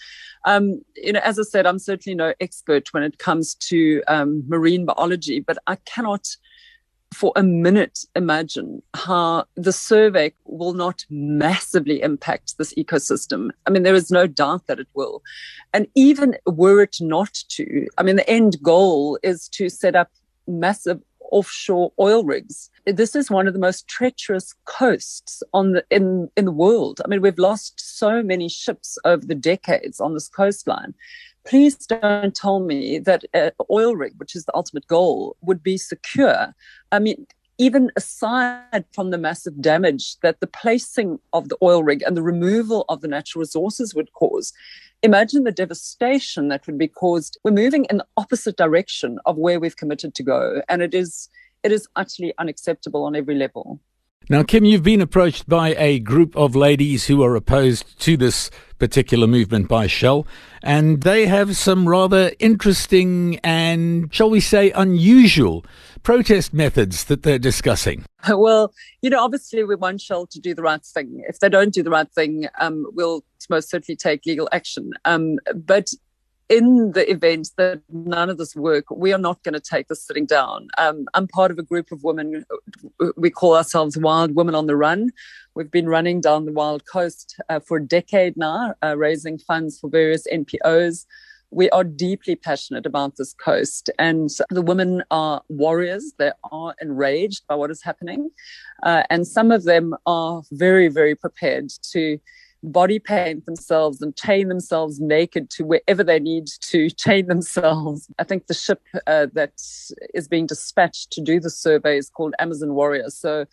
Um, 0.46 0.82
you 0.96 1.14
know, 1.14 1.22
as 1.24 1.40
I 1.40 1.44
said, 1.44 1.66
I'm 1.66 1.80
certainly 1.80 2.16
no 2.16 2.34
expert 2.42 2.94
when 2.94 3.04
it 3.04 3.18
comes 3.18 3.56
to 3.70 4.04
um, 4.08 4.44
marine 4.48 4.86
biology, 4.86 5.40
but 5.40 5.58
I 5.66 5.76
cannot 5.94 6.36
for 7.14 7.32
a 7.36 7.44
minute 7.44 8.00
imagine 8.16 8.82
how 8.94 9.46
the 9.56 9.74
survey 9.74 10.34
will 10.46 10.74
not 10.74 11.06
massively 11.10 12.02
impact 12.02 12.58
this 12.58 12.74
ecosystem. 12.76 13.50
I 13.66 13.70
mean, 13.70 13.84
there 13.84 13.96
is 13.96 14.12
no 14.12 14.28
doubt 14.28 14.68
that 14.68 14.80
it 14.80 14.88
will. 14.94 15.22
And 15.74 15.88
even 15.96 16.38
were 16.46 16.82
it 16.82 16.98
not 17.02 17.34
to, 17.50 17.88
I 17.98 18.04
mean, 18.04 18.16
the 18.16 18.30
end 18.30 18.58
goal 18.62 19.20
is 19.24 19.50
to 19.50 19.70
set 19.70 19.96
up 19.96 20.10
massive 20.48 21.02
offshore 21.32 21.92
oil 22.00 22.24
rigs. 22.24 22.70
This 22.86 23.16
is 23.16 23.32
one 23.32 23.48
of 23.48 23.54
the 23.54 23.60
most 23.60 23.88
treacherous 23.88 24.54
coasts 24.66 25.42
on 25.54 25.72
the 25.74 25.86
in 25.90 26.30
in 26.38 26.46
the 26.46 26.52
world. 26.52 27.02
I 27.04 27.08
mean, 27.08 27.22
we've 27.22 27.40
lost 27.40 27.80
so 27.80 28.22
many 28.22 28.50
ships 28.50 28.98
over 29.06 29.26
the 29.26 29.36
decades 29.36 30.00
on 30.00 30.14
this 30.14 30.28
coastline. 30.28 30.94
Please 31.44 31.76
don't 31.76 32.36
tell 32.36 32.60
me 32.60 33.00
that 33.00 33.24
an 33.34 33.52
oil 33.72 33.96
rig, 33.96 34.14
which 34.18 34.36
is 34.36 34.46
the 34.46 34.56
ultimate 34.56 34.86
goal, 34.88 35.36
would 35.42 35.64
be 35.64 35.78
secure. 35.78 36.54
I 36.92 37.00
mean, 37.00 37.26
even 37.58 37.92
aside 37.96 38.86
from 38.92 39.12
the 39.12 39.18
massive 39.18 39.62
damage 39.62 40.20
that 40.22 40.40
the 40.40 40.48
placing 40.48 41.20
of 41.34 41.50
the 41.50 41.58
oil 41.62 41.84
rig 41.84 42.02
and 42.04 42.18
the 42.18 42.24
removal 42.24 42.86
of 42.90 43.02
the 43.02 43.08
natural 43.08 43.42
resources 43.42 43.94
would 43.94 44.12
cause, 44.14 44.52
imagine 45.04 45.44
the 45.44 45.52
devastation 45.52 46.48
that 46.50 46.66
would 46.68 46.78
be 46.78 46.88
caused. 46.88 47.40
We're 47.44 47.52
moving 47.52 47.86
in 47.86 47.98
the 47.98 48.08
opposite 48.18 48.58
direction 48.58 49.20
of 49.26 49.38
where 49.38 49.60
we've 49.60 49.78
committed 49.78 50.14
to 50.16 50.24
go. 50.24 50.62
And 50.70 50.82
it 50.82 50.94
is 50.94 51.30
it 51.64 51.72
is 51.72 51.88
utterly 51.96 52.34
unacceptable 52.40 53.04
on 53.04 53.16
every 53.16 53.36
level. 53.36 53.80
Now, 54.30 54.44
Kim, 54.44 54.66
you've 54.66 54.84
been 54.84 55.02
approached 55.02 55.50
by 55.50 55.76
a 55.78 56.00
group 56.00 56.36
of 56.38 56.56
ladies 56.56 57.08
who 57.08 57.24
are 57.24 57.36
opposed 57.36 58.00
to 58.02 58.16
this 58.16 58.52
particular 58.78 59.28
movement 59.28 59.68
by 59.68 59.88
Shell, 59.88 60.26
and 60.62 61.02
they 61.02 61.26
have 61.26 61.58
some 61.58 61.88
rather 61.88 62.32
interesting 62.40 63.40
and, 63.44 64.14
shall 64.14 64.30
we 64.30 64.40
say, 64.40 64.72
unusual 64.72 65.66
protest 66.04 66.54
methods 66.54 67.06
that 67.06 67.24
they're 67.24 67.40
discussing. 67.40 68.06
Well, 68.30 68.72
you 69.02 69.10
know, 69.10 69.24
obviously 69.24 69.64
we 69.64 69.76
want 69.76 70.00
Shell 70.00 70.28
to 70.28 70.40
do 70.40 70.54
the 70.54 70.62
right 70.62 70.84
thing. 70.86 71.24
If 71.28 71.40
they 71.40 71.50
don't 71.50 71.74
do 71.74 71.82
the 71.82 71.90
right 71.90 72.10
thing, 72.12 72.48
um, 72.60 72.86
we'll 72.94 73.24
most 73.50 73.72
certainly 73.72 73.96
take 73.96 74.28
legal 74.28 74.48
action. 74.52 74.92
Um, 75.06 75.40
but 75.56 75.90
in 76.52 76.92
the 76.92 77.10
event 77.10 77.50
that 77.56 77.82
none 77.90 78.30
of 78.30 78.38
this 78.38 78.58
work, 78.58 78.92
we 78.92 79.14
are 79.14 79.18
not 79.18 79.42
going 79.42 79.54
to 79.54 79.60
take 79.62 79.88
this 79.88 80.06
sitting 80.06 80.26
down. 80.26 80.68
Um, 80.78 81.06
I'm 81.14 81.26
part 81.26 81.50
of 81.50 81.58
a 81.58 81.64
group 81.64 81.94
of 81.94 82.04
women. 82.04 82.44
We 83.16 83.30
call 83.30 83.56
ourselves 83.56 83.98
Wild 83.98 84.36
Women 84.36 84.54
on 84.54 84.68
the 84.68 84.76
Run. 84.76 85.12
We've 85.56 85.72
been 85.72 85.88
running 85.88 86.20
down 86.20 86.44
the 86.44 86.52
Wild 86.52 86.86
Coast 86.86 87.40
uh, 87.48 87.62
for 87.62 87.78
a 87.78 87.84
decade 87.84 88.36
now, 88.36 88.76
uh, 88.84 88.98
raising 88.98 89.38
funds 89.38 89.80
for 89.80 89.90
various 89.90 90.28
NPOs. 90.28 91.06
We 91.52 91.70
are 91.70 91.86
deeply 91.86 92.36
passionate 92.36 92.86
about 92.86 93.16
this 93.16 93.34
coast, 93.34 93.90
and 93.98 94.30
the 94.50 94.62
women 94.62 95.04
are 95.10 95.42
warriors. 95.48 96.14
They 96.18 96.32
are 96.52 96.76
enraged 96.82 97.44
by 97.48 97.56
what 97.56 97.72
is 97.72 97.82
happening, 97.82 98.30
uh, 98.84 99.04
and 99.10 99.26
some 99.26 99.52
of 99.52 99.64
them 99.64 99.96
are 100.06 100.44
very, 100.52 100.90
very 100.90 101.16
prepared 101.16 101.70
to 101.92 102.20
body 102.64 103.00
paint 103.00 103.46
themselves 103.46 104.02
and 104.02 104.16
chain 104.16 104.48
themselves 104.48 105.00
naked 105.00 105.50
to 105.52 105.64
wherever 105.64 106.04
they 106.04 106.20
need 106.20 106.48
to 106.62 106.90
chain 107.04 107.28
themselves. 107.28 108.08
I 108.20 108.24
think 108.24 108.48
the 108.48 108.54
ship 108.54 108.82
uh, 109.08 109.28
that 109.34 109.54
is 110.14 110.28
being 110.28 110.48
dispatched 110.48 111.12
to 111.12 111.22
do 111.22 111.40
the 111.40 111.50
survey 111.50 111.98
is 111.98 112.10
called 112.10 112.36
Amazon 112.40 112.74
Warrior. 112.74 113.10
So 113.10 113.46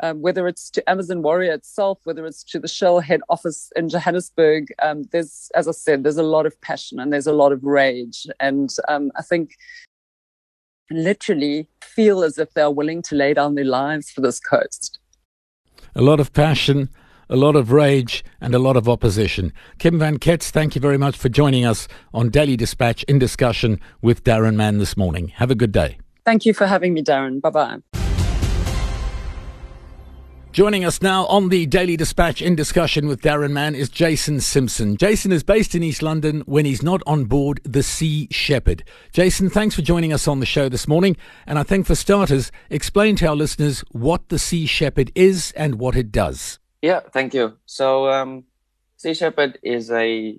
um, 0.00 0.22
whether 0.22 0.48
it's 0.48 0.70
to 0.70 0.90
Amazon 0.90 1.22
Warrior 1.22 1.52
itself, 1.52 1.98
whether 2.04 2.26
it's 2.26 2.42
to 2.44 2.58
the 2.58 2.68
Shell 2.68 3.00
head 3.00 3.20
office 3.28 3.70
in 3.76 3.88
Johannesburg, 3.88 4.72
um, 4.82 5.04
there's, 5.12 5.50
as 5.54 5.68
I 5.68 5.72
said, 5.72 6.02
there's 6.02 6.16
a 6.16 6.22
lot 6.22 6.46
of 6.46 6.60
passion 6.60 6.98
and 6.98 7.12
there's 7.12 7.28
a 7.28 7.32
lot 7.32 7.52
of 7.52 7.62
rage. 7.62 8.26
And 8.40 8.70
um, 8.88 9.12
I 9.16 9.22
think 9.22 9.54
literally 10.90 11.68
feel 11.80 12.24
as 12.24 12.38
if 12.38 12.52
they're 12.54 12.70
willing 12.70 13.02
to 13.02 13.14
lay 13.14 13.34
down 13.34 13.54
their 13.54 13.64
lives 13.64 14.10
for 14.10 14.20
this 14.20 14.40
coast. 14.40 14.98
A 15.94 16.02
lot 16.02 16.18
of 16.18 16.32
passion, 16.32 16.88
a 17.28 17.36
lot 17.36 17.56
of 17.56 17.72
rage, 17.72 18.24
and 18.40 18.54
a 18.54 18.58
lot 18.58 18.76
of 18.76 18.88
opposition. 18.88 19.52
Kim 19.78 19.98
Van 19.98 20.18
Ketz, 20.18 20.50
thank 20.50 20.74
you 20.74 20.80
very 20.80 20.98
much 20.98 21.16
for 21.16 21.28
joining 21.28 21.64
us 21.64 21.88
on 22.12 22.28
Daily 22.28 22.56
Dispatch 22.56 23.02
in 23.04 23.18
discussion 23.18 23.80
with 24.02 24.24
Darren 24.24 24.54
Mann 24.56 24.78
this 24.78 24.96
morning. 24.96 25.28
Have 25.28 25.50
a 25.50 25.54
good 25.54 25.72
day. 25.72 25.98
Thank 26.24 26.46
you 26.46 26.54
for 26.54 26.66
having 26.66 26.94
me, 26.94 27.02
Darren. 27.02 27.40
Bye 27.40 27.50
bye. 27.50 27.78
Joining 30.54 30.84
us 30.84 31.02
now 31.02 31.26
on 31.26 31.48
the 31.48 31.66
Daily 31.66 31.96
Dispatch 31.96 32.40
in 32.40 32.54
discussion 32.54 33.08
with 33.08 33.22
Darren 33.22 33.50
Mann 33.50 33.74
is 33.74 33.88
Jason 33.88 34.40
Simpson. 34.40 34.96
Jason 34.96 35.32
is 35.32 35.42
based 35.42 35.74
in 35.74 35.82
East 35.82 36.00
London 36.00 36.44
when 36.46 36.64
he's 36.64 36.80
not 36.80 37.02
on 37.08 37.24
board 37.24 37.60
the 37.64 37.82
Sea 37.82 38.28
Shepherd. 38.30 38.84
Jason, 39.10 39.50
thanks 39.50 39.74
for 39.74 39.82
joining 39.82 40.12
us 40.12 40.28
on 40.28 40.38
the 40.38 40.46
show 40.46 40.68
this 40.68 40.86
morning. 40.86 41.16
And 41.44 41.58
I 41.58 41.64
think 41.64 41.86
for 41.86 41.96
starters, 41.96 42.52
explain 42.70 43.16
to 43.16 43.26
our 43.26 43.34
listeners 43.34 43.80
what 43.90 44.28
the 44.28 44.38
Sea 44.38 44.66
Shepherd 44.66 45.10
is 45.16 45.52
and 45.56 45.74
what 45.80 45.96
it 45.96 46.12
does. 46.12 46.60
Yeah, 46.84 47.00
thank 47.00 47.32
you. 47.32 47.56
So, 47.64 48.12
um, 48.12 48.44
Sea 48.98 49.14
Shepherd 49.14 49.58
is 49.62 49.90
a 49.90 50.38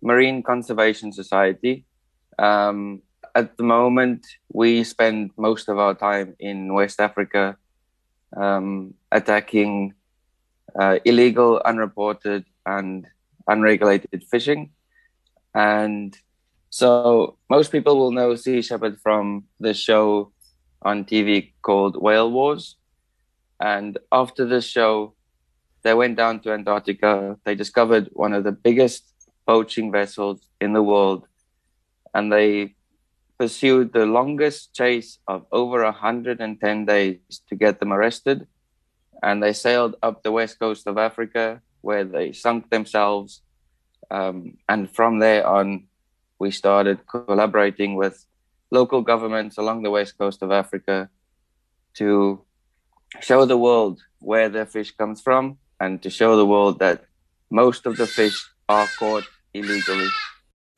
marine 0.00 0.40
conservation 0.40 1.10
society. 1.10 1.84
Um, 2.38 3.02
at 3.34 3.56
the 3.56 3.64
moment, 3.64 4.24
we 4.52 4.84
spend 4.84 5.32
most 5.36 5.68
of 5.68 5.80
our 5.80 5.96
time 5.96 6.36
in 6.38 6.72
West 6.74 7.00
Africa 7.00 7.56
um, 8.36 8.94
attacking 9.10 9.94
uh, 10.78 11.00
illegal, 11.04 11.60
unreported, 11.64 12.44
and 12.64 13.04
unregulated 13.48 14.22
fishing. 14.30 14.70
And 15.56 16.16
so, 16.70 17.36
most 17.50 17.72
people 17.72 17.98
will 17.98 18.12
know 18.12 18.36
Sea 18.36 18.62
Shepherd 18.62 19.00
from 19.02 19.46
the 19.58 19.74
show 19.74 20.30
on 20.82 21.04
TV 21.04 21.50
called 21.62 22.00
Whale 22.00 22.30
Wars. 22.30 22.76
And 23.58 23.98
after 24.12 24.46
this 24.46 24.64
show, 24.64 25.14
they 25.82 25.94
went 25.94 26.16
down 26.16 26.40
to 26.40 26.52
Antarctica. 26.52 27.38
They 27.44 27.54
discovered 27.54 28.10
one 28.12 28.32
of 28.32 28.44
the 28.44 28.52
biggest 28.52 29.04
poaching 29.46 29.90
vessels 29.90 30.46
in 30.60 30.72
the 30.72 30.82
world, 30.82 31.26
and 32.14 32.32
they 32.32 32.74
pursued 33.38 33.92
the 33.92 34.04
longest 34.04 34.74
chase 34.74 35.18
of 35.26 35.46
over 35.50 35.82
110 35.82 36.84
days 36.84 37.18
to 37.48 37.54
get 37.54 37.80
them 37.80 37.92
arrested. 37.92 38.46
And 39.22 39.42
they 39.42 39.54
sailed 39.54 39.96
up 40.02 40.22
the 40.22 40.32
west 40.32 40.58
coast 40.58 40.86
of 40.86 40.98
Africa, 40.98 41.62
where 41.80 42.04
they 42.04 42.32
sunk 42.32 42.68
themselves. 42.68 43.42
Um, 44.10 44.58
and 44.68 44.90
from 44.90 45.18
there 45.18 45.46
on, 45.46 45.86
we 46.38 46.50
started 46.50 47.00
collaborating 47.06 47.96
with 47.96 48.24
local 48.70 49.02
governments 49.02 49.56
along 49.56 49.82
the 49.82 49.90
west 49.90 50.18
coast 50.18 50.42
of 50.42 50.50
Africa 50.50 51.08
to 51.94 52.42
show 53.20 53.44
the 53.44 53.58
world 53.58 54.00
where 54.18 54.48
their 54.48 54.66
fish 54.66 54.90
comes 54.92 55.20
from 55.20 55.58
and 55.80 56.02
to 56.02 56.10
show 56.10 56.36
the 56.36 56.46
world 56.46 56.78
that 56.78 57.04
most 57.50 57.86
of 57.86 57.96
the 57.96 58.06
fish 58.06 58.48
are 58.68 58.86
caught 58.98 59.24
illegally. 59.54 60.08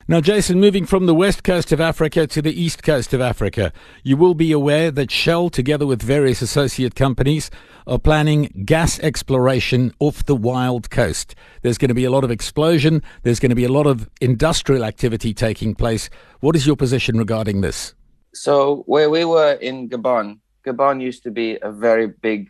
Now, 0.05 0.19
Jason, 0.19 0.59
moving 0.59 0.85
from 0.85 1.05
the 1.05 1.15
west 1.15 1.45
coast 1.45 1.71
of 1.71 1.79
Africa 1.79 2.27
to 2.27 2.41
the 2.41 2.61
east 2.61 2.83
coast 2.83 3.13
of 3.13 3.21
Africa, 3.21 3.71
you 4.03 4.17
will 4.17 4.33
be 4.33 4.51
aware 4.51 4.91
that 4.91 5.09
Shell, 5.09 5.49
together 5.49 5.85
with 5.85 6.01
various 6.01 6.41
associate 6.41 6.93
companies, 6.93 7.49
are 7.87 7.97
planning 7.97 8.63
gas 8.65 8.99
exploration 8.99 9.93
off 9.99 10.25
the 10.25 10.35
wild 10.35 10.89
coast. 10.89 11.35
There's 11.61 11.77
going 11.77 11.87
to 11.87 11.95
be 11.95 12.03
a 12.03 12.11
lot 12.11 12.25
of 12.25 12.31
explosion, 12.31 13.01
there's 13.21 13.39
going 13.39 13.51
to 13.51 13.55
be 13.55 13.63
a 13.63 13.71
lot 13.71 13.87
of 13.87 14.09
industrial 14.19 14.83
activity 14.83 15.33
taking 15.33 15.73
place. 15.73 16.09
What 16.41 16.57
is 16.57 16.67
your 16.67 16.75
position 16.75 17.17
regarding 17.17 17.61
this? 17.61 17.93
So, 18.33 18.83
where 18.87 19.09
we 19.09 19.23
were 19.23 19.53
in 19.53 19.87
Gabon, 19.89 20.39
Gabon 20.65 21.01
used 21.01 21.23
to 21.23 21.31
be 21.31 21.59
a 21.61 21.71
very 21.71 22.07
big 22.07 22.49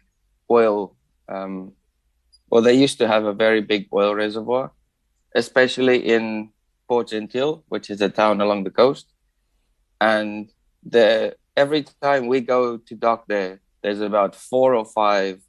oil 0.49 0.95
um, 1.29 1.73
well, 2.53 2.61
they 2.61 2.75
used 2.75 2.99
to 2.99 3.07
have 3.07 3.25
a 3.25 3.33
very 3.33 3.61
big 3.61 3.87
oil 3.91 4.13
reservoir, 4.13 4.71
especially 5.33 5.97
in 6.07 6.51
Port 6.87 7.07
Gentil, 7.07 7.63
which 7.67 7.89
is 7.89 7.99
a 7.99 8.09
town 8.09 8.41
along 8.41 8.63
the 8.63 8.69
coast. 8.69 9.07
And 9.99 10.51
the, 10.83 11.35
every 11.57 11.83
time 12.03 12.27
we 12.27 12.41
go 12.41 12.77
to 12.77 12.93
dock 12.93 13.25
there, 13.27 13.59
there's 13.81 14.01
about 14.01 14.35
four 14.35 14.75
or 14.75 14.85
five 14.85 15.41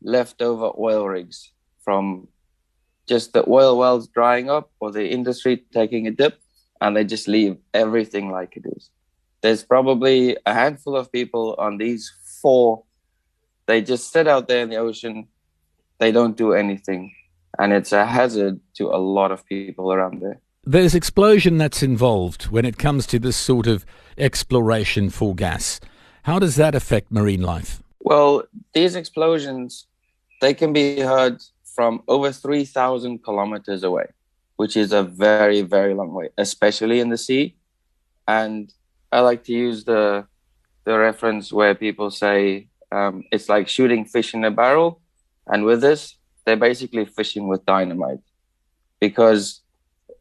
leftover 0.00 0.70
oil 0.78 1.06
rigs 1.06 1.52
from 1.84 2.28
just 3.06 3.34
the 3.34 3.46
oil 3.46 3.76
wells 3.76 4.08
drying 4.08 4.48
up 4.48 4.70
or 4.80 4.90
the 4.90 5.06
industry 5.06 5.62
taking 5.74 6.06
a 6.06 6.10
dip, 6.10 6.40
and 6.80 6.96
they 6.96 7.04
just 7.04 7.28
leave 7.28 7.58
everything 7.74 8.30
like 8.30 8.56
it 8.56 8.64
is. 8.74 8.88
There's 9.42 9.62
probably 9.62 10.38
a 10.46 10.54
handful 10.54 10.96
of 10.96 11.12
people 11.12 11.54
on 11.58 11.76
these 11.76 12.10
four. 12.40 12.84
They 13.66 13.82
just 13.82 14.10
sit 14.10 14.26
out 14.26 14.48
there 14.48 14.62
in 14.62 14.70
the 14.70 14.76
ocean 14.76 15.28
they 15.98 16.12
don't 16.12 16.36
do 16.36 16.52
anything. 16.52 17.14
And 17.58 17.72
it's 17.72 17.92
a 17.92 18.04
hazard 18.04 18.60
to 18.74 18.88
a 18.88 18.98
lot 18.98 19.30
of 19.30 19.46
people 19.46 19.92
around 19.92 20.20
there. 20.20 20.40
There's 20.64 20.94
explosion 20.94 21.58
that's 21.58 21.82
involved 21.82 22.44
when 22.44 22.64
it 22.64 22.78
comes 22.78 23.06
to 23.08 23.18
this 23.18 23.36
sort 23.36 23.66
of 23.66 23.84
exploration 24.16 25.10
for 25.10 25.34
gas. 25.34 25.78
How 26.22 26.38
does 26.38 26.56
that 26.56 26.74
affect 26.74 27.12
marine 27.12 27.42
life? 27.42 27.82
Well, 28.00 28.44
these 28.72 28.96
explosions, 28.96 29.86
they 30.40 30.54
can 30.54 30.72
be 30.72 31.00
heard 31.00 31.42
from 31.64 32.02
over 32.08 32.32
3,000 32.32 33.22
kilometers 33.22 33.82
away, 33.82 34.06
which 34.56 34.76
is 34.76 34.92
a 34.92 35.02
very, 35.02 35.62
very 35.62 35.94
long 35.94 36.12
way, 36.12 36.30
especially 36.38 37.00
in 37.00 37.10
the 37.10 37.18
sea. 37.18 37.56
And 38.26 38.72
I 39.12 39.20
like 39.20 39.44
to 39.44 39.52
use 39.52 39.84
the 39.84 40.26
the 40.84 40.98
reference 40.98 41.52
where 41.52 41.74
people 41.74 42.10
say 42.10 42.68
um, 42.92 43.24
it's 43.32 43.48
like 43.48 43.68
shooting 43.68 44.04
fish 44.04 44.34
in 44.34 44.44
a 44.44 44.50
barrel. 44.50 45.00
And 45.46 45.64
with 45.64 45.80
this, 45.80 46.16
they're 46.44 46.56
basically 46.56 47.04
fishing 47.04 47.48
with 47.48 47.64
dynamite 47.66 48.20
because 49.00 49.60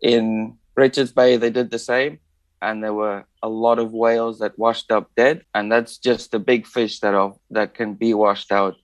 in 0.01 0.58
Richards 0.75 1.12
Bay, 1.12 1.38
they 1.38 1.50
did 1.50 1.72
the 1.72 1.80
same. 1.80 2.20
And 2.62 2.82
there 2.82 2.94
were 2.94 3.25
a 3.42 3.50
lot 3.50 3.77
of 3.77 3.92
whales 3.92 4.39
that 4.39 4.58
washed 4.58 4.89
up 4.92 5.10
dead. 5.18 5.44
And 5.53 5.72
that's 5.72 5.98
just 5.98 6.32
the 6.32 6.39
big 6.39 6.65
fish 6.65 7.01
that 7.01 7.13
are, 7.13 7.34
that 7.51 7.74
can 7.74 7.94
be 7.94 8.13
washed 8.13 8.51
out. 8.51 8.75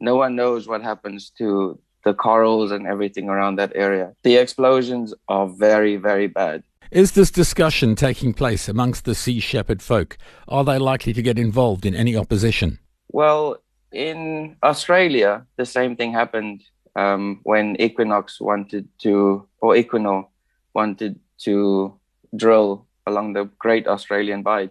No 0.00 0.16
one 0.16 0.36
knows 0.36 0.66
what 0.66 0.82
happens 0.82 1.30
to 1.38 1.78
the 2.04 2.14
corals 2.14 2.70
and 2.70 2.86
everything 2.86 3.28
around 3.28 3.56
that 3.56 3.72
area. 3.74 4.14
The 4.22 4.36
explosions 4.36 5.12
are 5.28 5.48
very, 5.48 5.96
very 5.96 6.28
bad. 6.28 6.62
Is 6.90 7.12
this 7.12 7.30
discussion 7.30 7.94
taking 7.96 8.32
place 8.32 8.68
amongst 8.68 9.04
the 9.04 9.14
Sea 9.14 9.40
Shepherd 9.40 9.82
folk? 9.82 10.16
Are 10.48 10.64
they 10.64 10.78
likely 10.78 11.12
to 11.12 11.20
get 11.20 11.38
involved 11.38 11.84
in 11.84 11.94
any 11.94 12.16
opposition? 12.16 12.78
Well, 13.10 13.56
in 13.92 14.56
Australia, 14.62 15.46
the 15.56 15.66
same 15.66 15.96
thing 15.96 16.12
happened 16.12 16.62
um, 16.96 17.40
when 17.42 17.76
Equinox 17.80 18.40
wanted 18.40 18.88
to, 19.00 19.46
or 19.60 19.74
Equinor 19.74 20.26
wanted 20.74 21.20
to 21.38 21.98
drill 22.34 22.86
along 23.06 23.32
the 23.32 23.44
Great 23.58 23.86
Australian 23.86 24.42
Bight, 24.42 24.70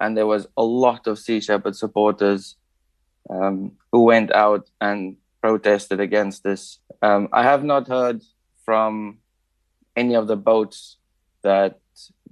and 0.00 0.16
there 0.16 0.26
was 0.26 0.46
a 0.56 0.62
lot 0.62 1.06
of 1.06 1.18
Sea 1.18 1.40
Shepherd 1.40 1.76
supporters 1.76 2.56
um, 3.30 3.72
who 3.90 4.04
went 4.04 4.32
out 4.32 4.68
and 4.80 5.16
protested 5.40 6.00
against 6.00 6.44
this. 6.44 6.78
Um, 7.02 7.28
I 7.32 7.42
have 7.42 7.64
not 7.64 7.88
heard 7.88 8.22
from 8.64 9.18
any 9.96 10.14
of 10.14 10.26
the 10.26 10.36
boats 10.36 10.96
that 11.42 11.80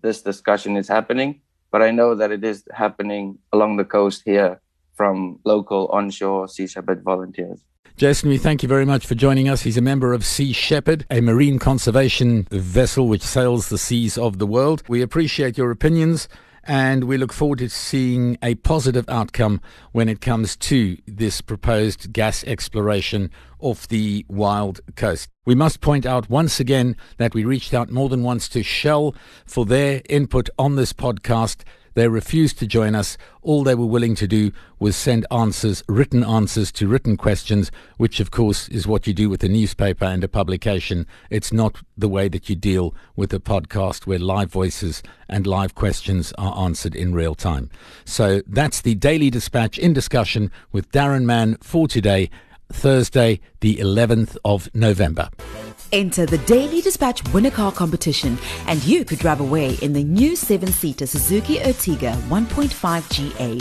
this 0.02 0.22
discussion 0.22 0.76
is 0.76 0.88
happening, 0.88 1.40
but 1.70 1.82
I 1.82 1.90
know 1.90 2.14
that 2.14 2.30
it 2.32 2.44
is 2.44 2.64
happening 2.72 3.38
along 3.52 3.76
the 3.76 3.84
coast 3.84 4.22
here 4.24 4.60
from 4.94 5.38
local 5.44 5.88
onshore 5.88 6.48
Sea 6.48 6.66
Shepherd 6.66 7.02
volunteers. 7.02 7.64
Jason, 7.96 8.30
we 8.30 8.38
thank 8.38 8.62
you 8.62 8.68
very 8.68 8.86
much 8.86 9.06
for 9.06 9.14
joining 9.14 9.48
us. 9.48 9.62
He's 9.62 9.76
a 9.76 9.82
member 9.82 10.12
of 10.12 10.24
Sea 10.24 10.52
Shepherd, 10.52 11.04
a 11.10 11.20
marine 11.20 11.58
conservation 11.58 12.44
vessel 12.50 13.06
which 13.06 13.22
sails 13.22 13.68
the 13.68 13.78
seas 13.78 14.16
of 14.16 14.38
the 14.38 14.46
world. 14.46 14.82
We 14.88 15.02
appreciate 15.02 15.58
your 15.58 15.70
opinions 15.70 16.26
and 16.64 17.04
we 17.04 17.16
look 17.16 17.32
forward 17.32 17.58
to 17.58 17.68
seeing 17.68 18.38
a 18.42 18.54
positive 18.56 19.08
outcome 19.08 19.60
when 19.92 20.08
it 20.08 20.20
comes 20.20 20.56
to 20.56 20.96
this 21.06 21.40
proposed 21.40 22.12
gas 22.12 22.44
exploration 22.44 23.30
off 23.58 23.88
the 23.88 24.24
wild 24.28 24.80
coast. 24.96 25.28
We 25.44 25.54
must 25.54 25.80
point 25.80 26.06
out 26.06 26.30
once 26.30 26.60
again 26.60 26.96
that 27.16 27.34
we 27.34 27.44
reached 27.44 27.74
out 27.74 27.90
more 27.90 28.08
than 28.08 28.22
once 28.22 28.48
to 28.50 28.62
Shell 28.62 29.14
for 29.44 29.66
their 29.66 30.02
input 30.08 30.48
on 30.58 30.76
this 30.76 30.92
podcast. 30.92 31.62
They 31.94 32.08
refused 32.08 32.58
to 32.58 32.66
join 32.66 32.94
us. 32.94 33.16
All 33.42 33.64
they 33.64 33.74
were 33.74 33.86
willing 33.86 34.14
to 34.16 34.26
do 34.26 34.52
was 34.78 34.96
send 34.96 35.26
answers, 35.30 35.82
written 35.88 36.24
answers 36.24 36.72
to 36.72 36.88
written 36.88 37.16
questions, 37.16 37.70
which 37.96 38.20
of 38.20 38.30
course 38.30 38.68
is 38.68 38.86
what 38.86 39.06
you 39.06 39.14
do 39.14 39.28
with 39.28 39.42
a 39.42 39.48
newspaper 39.48 40.04
and 40.04 40.24
a 40.24 40.28
publication. 40.28 41.06
It's 41.30 41.52
not 41.52 41.82
the 41.96 42.08
way 42.08 42.28
that 42.28 42.48
you 42.48 42.56
deal 42.56 42.94
with 43.16 43.32
a 43.32 43.40
podcast 43.40 44.06
where 44.06 44.18
live 44.18 44.50
voices 44.50 45.02
and 45.28 45.46
live 45.46 45.74
questions 45.74 46.32
are 46.38 46.56
answered 46.58 46.94
in 46.94 47.14
real 47.14 47.34
time. 47.34 47.70
So 48.04 48.42
that's 48.46 48.80
the 48.80 48.94
Daily 48.94 49.30
Dispatch 49.30 49.78
in 49.78 49.92
discussion 49.92 50.50
with 50.70 50.90
Darren 50.92 51.24
Mann 51.24 51.56
for 51.60 51.88
today, 51.88 52.30
Thursday, 52.72 53.40
the 53.60 53.76
11th 53.76 54.36
of 54.44 54.74
November. 54.74 55.28
Enter 55.92 56.24
the 56.24 56.38
Daily 56.38 56.80
Dispatch 56.80 57.22
Winner 57.34 57.50
Car 57.50 57.70
competition 57.70 58.38
and 58.66 58.82
you 58.82 59.04
could 59.04 59.18
drive 59.18 59.40
away 59.40 59.74
in 59.82 59.92
the 59.92 60.02
new 60.02 60.34
seven-seater 60.34 61.06
Suzuki 61.06 61.56
Ertiga 61.58 62.14
1.5 62.28 63.10
GA. 63.10 63.60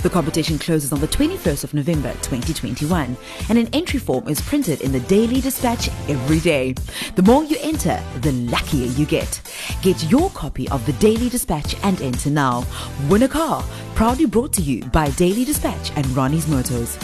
The 0.00 0.10
competition 0.10 0.60
closes 0.60 0.92
on 0.92 1.00
the 1.00 1.08
21st 1.08 1.64
of 1.64 1.74
November 1.74 2.12
2021 2.22 3.16
and 3.48 3.58
an 3.58 3.68
entry 3.72 3.98
form 3.98 4.28
is 4.28 4.40
printed 4.40 4.80
in 4.82 4.92
the 4.92 5.00
Daily 5.00 5.40
Dispatch 5.40 5.88
every 6.08 6.38
day. 6.38 6.74
The 7.16 7.22
more 7.22 7.42
you 7.42 7.56
enter, 7.60 8.00
the 8.20 8.30
luckier 8.30 8.86
you 8.92 9.04
get. 9.04 9.42
Get 9.82 10.08
your 10.08 10.30
copy 10.30 10.68
of 10.68 10.86
the 10.86 10.92
Daily 10.94 11.28
Dispatch 11.28 11.74
and 11.82 12.00
enter 12.00 12.30
now. 12.30 12.64
Win 13.08 13.24
a 13.24 13.28
car, 13.28 13.64
proudly 13.96 14.26
brought 14.26 14.52
to 14.52 14.62
you 14.62 14.84
by 14.84 15.10
Daily 15.10 15.44
Dispatch 15.44 15.90
and 15.96 16.06
Ronnie's 16.10 16.46
Motors. 16.46 16.96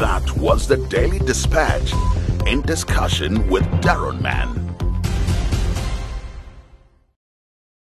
That 0.00 0.34
was 0.38 0.66
the 0.66 0.78
Daily 0.78 1.18
Dispatch 1.18 1.92
in 2.46 2.62
discussion 2.62 3.46
with 3.50 3.64
Darren 3.82 4.22
Mann. 4.22 4.69